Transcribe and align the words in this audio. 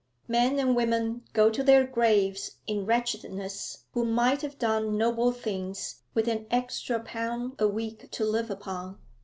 Men 0.27 0.57
and 0.57 0.75
women 0.75 1.25
go 1.31 1.51
to 1.51 1.61
their 1.61 1.85
graves 1.85 2.55
in 2.65 2.87
wretchedness 2.87 3.83
who 3.93 4.03
might 4.03 4.41
have 4.41 4.57
done 4.57 4.97
noble 4.97 5.31
things 5.31 6.01
with 6.15 6.27
an 6.27 6.47
extra 6.49 6.99
pound 6.99 7.53
a 7.59 7.67
week 7.67 8.09
to 8.09 8.25
live 8.25 8.49
upon. 8.49 8.97